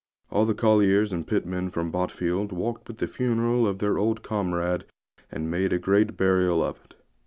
All 0.31 0.45
the 0.47 0.55
colliers 0.55 1.13
and 1.13 1.27
pitmen 1.27 1.69
from 1.71 1.91
Botfield 1.91 2.51
walked 2.51 2.87
with 2.87 2.97
the 2.97 3.05
funeral 3.07 3.67
of 3.67 3.77
their 3.77 3.99
old 3.99 4.23
comrade 4.23 4.85
and 5.31 5.51
made 5.51 5.71
a 5.73 5.77
great 5.77 6.17
burial 6.17 6.63
of 6.63 6.79
it. 6.83 6.95